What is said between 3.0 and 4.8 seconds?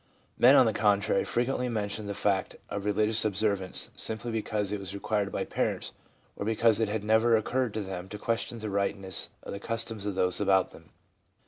observance, simply because it